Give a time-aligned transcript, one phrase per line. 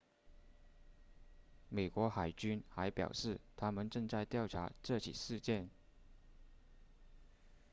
[1.69, 5.69] 美国海军还表示他们正在调查这起事件